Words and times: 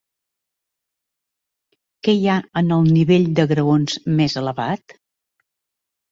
Què 2.07 2.15
hi 2.19 2.23
ha 2.27 2.37
en 2.61 2.71
el 2.77 2.89
nivell 2.95 3.27
de 3.41 3.45
graons 3.51 3.99
més 4.21 4.37
elevat? 4.43 4.97